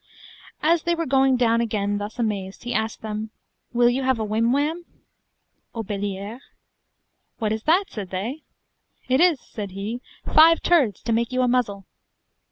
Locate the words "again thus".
1.61-2.17